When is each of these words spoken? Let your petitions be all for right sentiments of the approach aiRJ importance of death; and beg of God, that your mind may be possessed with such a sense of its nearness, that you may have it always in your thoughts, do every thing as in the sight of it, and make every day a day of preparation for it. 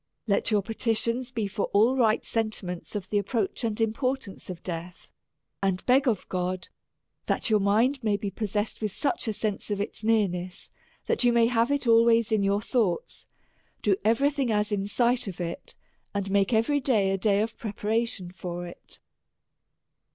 Let 0.25 0.49
your 0.49 0.63
petitions 0.63 1.29
be 1.29 1.43
all 1.47 1.95
for 1.95 1.95
right 1.95 2.25
sentiments 2.25 2.95
of 2.95 3.11
the 3.11 3.19
approach 3.19 3.61
aiRJ 3.61 3.81
importance 3.81 4.49
of 4.49 4.63
death; 4.63 5.11
and 5.61 5.85
beg 5.85 6.07
of 6.07 6.27
God, 6.27 6.69
that 7.27 7.51
your 7.51 7.59
mind 7.59 8.03
may 8.03 8.17
be 8.17 8.31
possessed 8.31 8.81
with 8.81 8.91
such 8.93 9.27
a 9.27 9.31
sense 9.33 9.69
of 9.69 9.79
its 9.79 10.03
nearness, 10.03 10.71
that 11.05 11.23
you 11.23 11.31
may 11.31 11.45
have 11.45 11.69
it 11.69 11.85
always 11.85 12.31
in 12.31 12.41
your 12.41 12.61
thoughts, 12.63 13.27
do 13.83 13.95
every 14.03 14.31
thing 14.31 14.51
as 14.51 14.71
in 14.71 14.81
the 14.81 14.89
sight 14.89 15.27
of 15.27 15.39
it, 15.39 15.75
and 16.15 16.31
make 16.31 16.51
every 16.51 16.79
day 16.79 17.11
a 17.11 17.17
day 17.19 17.39
of 17.39 17.55
preparation 17.55 18.31
for 18.31 18.65
it. 18.65 18.97